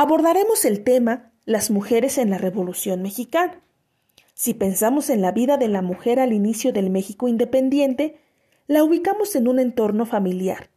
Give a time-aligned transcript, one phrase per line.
[0.00, 3.60] abordaremos el tema Las mujeres en la Revolución Mexicana.
[4.32, 8.20] Si pensamos en la vida de la mujer al inicio del México independiente,
[8.68, 10.70] la ubicamos en un entorno familiar,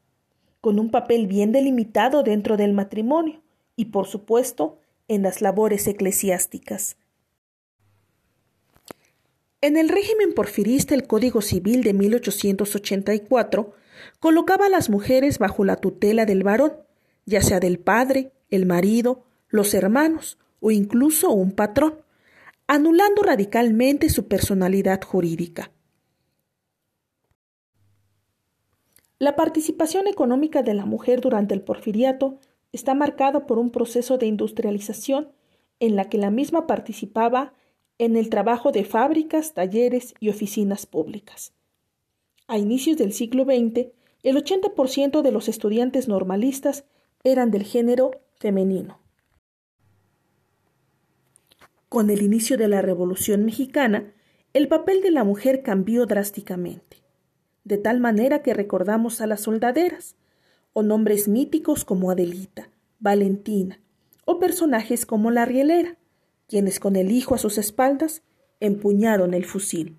[0.60, 3.44] con un papel bien delimitado dentro del matrimonio
[3.76, 6.98] y, por supuesto, en las labores eclesiásticas.
[9.62, 13.72] En el régimen porfirista el Código Civil de 1884
[14.20, 16.74] colocaba a las mujeres bajo la tutela del varón,
[17.28, 21.96] ya sea del padre, el marido, los hermanos o incluso un patrón,
[22.68, 25.72] anulando radicalmente su personalidad jurídica.
[29.18, 32.40] La participación económica de la mujer durante el porfiriato
[32.72, 35.32] está marcada por un proceso de industrialización
[35.80, 37.54] en la que la misma participaba
[37.98, 41.54] en el trabajo de fábricas, talleres y oficinas públicas.
[42.48, 43.90] A inicios del siglo XX,
[44.24, 46.86] el 80% de los estudiantes normalistas
[47.24, 48.12] eran del género
[48.42, 49.00] femenino.
[51.88, 54.14] Con el inicio de la Revolución mexicana,
[54.54, 57.02] el papel de la mujer cambió drásticamente
[57.64, 60.16] de tal manera que recordamos a las soldaderas,
[60.74, 62.70] o nombres míticos como Adelita,
[63.00, 63.80] Valentina,
[64.26, 65.98] o personajes como la rielera,
[66.48, 68.24] quienes con el hijo a sus espaldas
[68.60, 69.98] empuñaron el fusil.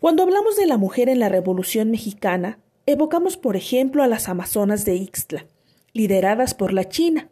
[0.00, 4.84] Cuando hablamos de la mujer en la Revolución mexicana, evocamos por ejemplo a las Amazonas
[4.84, 5.46] de Ixtla,
[5.92, 7.28] lideradas por la China,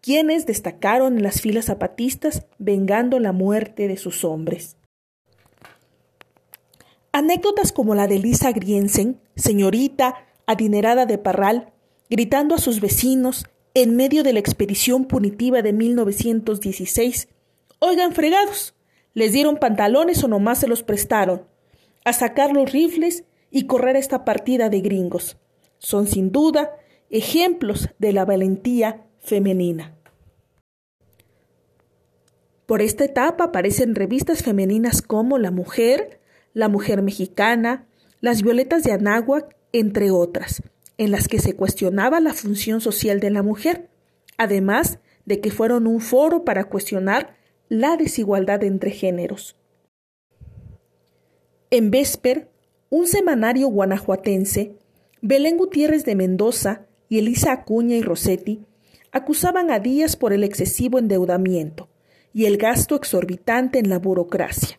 [0.00, 4.76] quienes destacaron en las filas zapatistas vengando la muerte de sus hombres.
[7.12, 11.72] Anécdotas como la de Lisa Griensen, señorita adinerada de Parral,
[12.10, 17.28] gritando a sus vecinos en medio de la expedición punitiva de 1916,
[17.78, 18.74] Oigan, fregados,
[19.14, 21.42] les dieron pantalones o nomás se los prestaron,
[22.04, 25.36] a sacar los rifles y correr esta partida de gringos.
[25.78, 26.72] Son sin duda
[27.10, 29.94] ejemplos de la valentía femenina.
[32.66, 36.20] Por esta etapa aparecen revistas femeninas como La Mujer,
[36.54, 37.86] La Mujer Mexicana,
[38.20, 40.62] Las Violetas de Anáhuac, entre otras,
[40.96, 43.90] en las que se cuestionaba la función social de la mujer,
[44.38, 47.36] además de que fueron un foro para cuestionar
[47.68, 49.56] la desigualdad entre géneros.
[51.70, 52.51] En Vesper,
[52.92, 54.76] un semanario guanajuatense,
[55.22, 58.66] Belén Gutiérrez de Mendoza y Elisa Acuña y Rossetti
[59.12, 61.88] acusaban a Díaz por el excesivo endeudamiento
[62.34, 64.78] y el gasto exorbitante en la burocracia.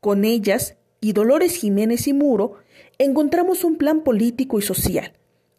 [0.00, 2.56] Con ellas, y Dolores Jiménez y Muro,
[2.98, 5.14] encontramos un plan político y social,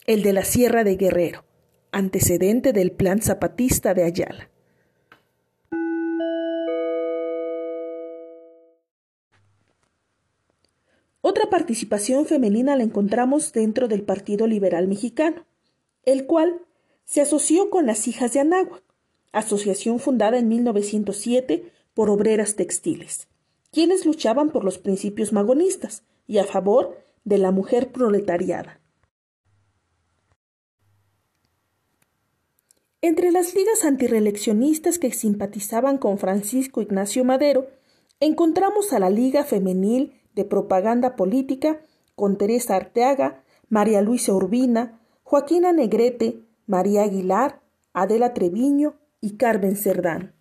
[0.06, 1.44] el de la Sierra de Guerrero,
[1.92, 4.52] antecedente del plan zapatista de Ayala.
[11.30, 15.46] Otra participación femenina la encontramos dentro del Partido Liberal Mexicano,
[16.04, 16.60] el cual
[17.06, 18.82] se asoció con las hijas de Anáhuac,
[19.32, 23.28] asociación fundada en 1907 por obreras textiles,
[23.72, 28.80] quienes luchaban por los principios magonistas y a favor de la mujer proletariada.
[33.02, 37.68] Entre las ligas antireeleccionistas que simpatizaban con Francisco Ignacio Madero,
[38.20, 41.82] encontramos a la Liga Femenil de Propaganda Política
[42.16, 47.62] con Teresa Arteaga, María Luisa Urbina, Joaquina Negrete, María Aguilar,
[47.94, 50.34] Adela Treviño y Carmen Cerdán.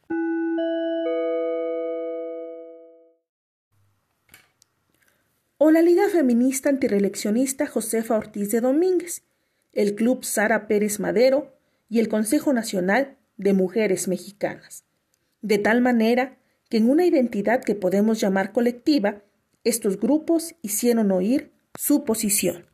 [5.60, 9.24] O la Liga Feminista Antireeleccionista Josefa Ortiz de Domínguez,
[9.72, 11.52] el Club Sara Pérez Madero
[11.88, 14.84] y el Consejo Nacional de Mujeres Mexicanas.
[15.42, 16.38] De tal manera
[16.68, 19.22] que en una identidad que podemos llamar colectiva,
[19.64, 22.66] estos grupos hicieron oír su posición.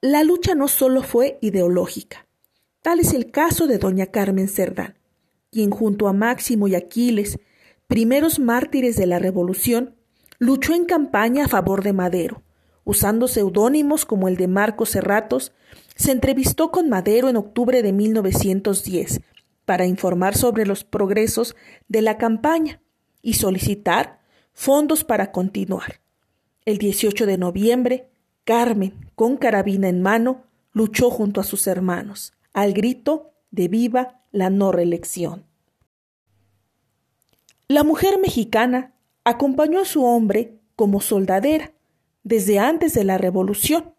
[0.00, 2.26] La lucha no solo fue ideológica.
[2.82, 4.98] Tal es el caso de doña Carmen Cerdán,
[5.50, 7.38] quien junto a Máximo y Aquiles,
[7.86, 9.94] primeros mártires de la Revolución,
[10.38, 12.42] luchó en campaña a favor de Madero.
[12.84, 15.52] Usando seudónimos como el de Marcos Serratos,
[15.94, 19.20] se entrevistó con Madero en octubre de 1910
[19.64, 21.56] para informar sobre los progresos
[21.88, 22.80] de la campaña
[23.22, 24.20] y solicitar
[24.52, 26.00] fondos para continuar.
[26.64, 28.10] El 18 de noviembre,
[28.44, 34.50] Carmen, con carabina en mano, luchó junto a sus hermanos, al grito de viva la
[34.50, 35.44] no reelección.
[37.68, 38.94] La mujer mexicana
[39.24, 41.72] acompañó a su hombre como soldadera
[42.22, 43.94] desde antes de la revolución.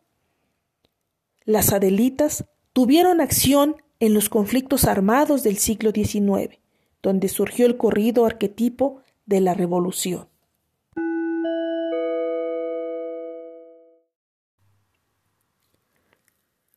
[1.45, 6.59] Las Adelitas tuvieron acción en los conflictos armados del siglo XIX,
[7.01, 10.27] donde surgió el corrido arquetipo de la revolución.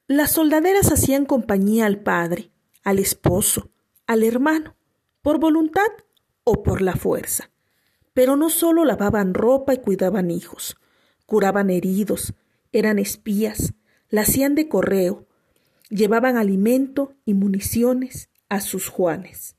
[0.07, 2.53] Las soldaderas hacían compañía al padre,
[2.85, 3.71] al esposo,
[4.07, 4.77] al hermano,
[5.21, 5.91] por voluntad
[6.45, 7.51] o por la fuerza.
[8.15, 10.77] Pero no solo lavaban ropa y cuidaban hijos,
[11.27, 12.35] curaban heridos,
[12.71, 13.75] eran espías,
[14.11, 15.27] la hacían de correo,
[15.89, 19.57] llevaban alimento y municiones a sus Juanes.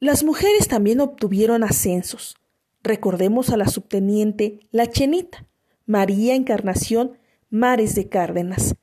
[0.00, 2.36] Las mujeres también obtuvieron ascensos.
[2.82, 5.46] Recordemos a la subteniente La Chenita,
[5.86, 7.16] María Encarnación
[7.48, 8.74] Mares de Cárdenas,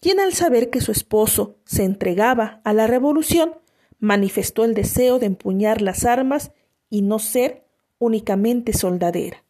[0.00, 3.54] quien al saber que su esposo se entregaba a la revolución,
[3.98, 6.52] manifestó el deseo de empuñar las armas
[6.88, 7.64] y no ser
[7.98, 9.44] únicamente soldadera.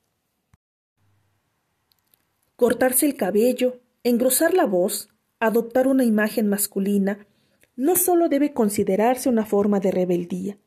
[2.58, 7.28] Cortarse el cabello, engrosar la voz, adoptar una imagen masculina,
[7.76, 10.58] no solo debe considerarse una forma de rebeldía,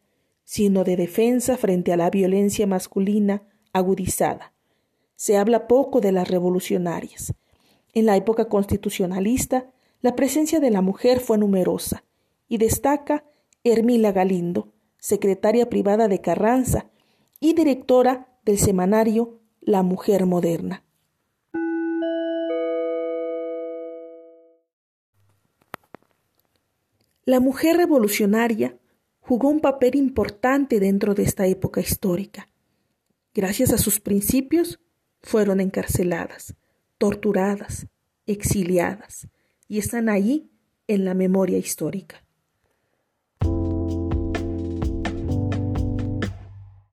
[0.45, 3.43] sino de defensa frente a la violencia masculina
[3.73, 4.53] agudizada.
[5.17, 7.33] Se habla poco de las revolucionarias.
[7.91, 9.65] En la época constitucionalista,
[9.99, 12.05] la presencia de la mujer fue numerosa,
[12.47, 13.25] y destaca
[13.65, 16.89] Hermila Galindo, secretaria privada de Carranza
[17.41, 20.85] y directora del semanario La Mujer Moderna.
[27.23, 28.77] La mujer revolucionaria
[29.19, 32.49] jugó un papel importante dentro de esta época histórica.
[33.33, 34.79] Gracias a sus principios,
[35.21, 36.55] fueron encarceladas,
[36.97, 37.85] torturadas,
[38.25, 39.27] exiliadas,
[39.67, 40.49] y están ahí
[40.87, 42.20] en la memoria histórica.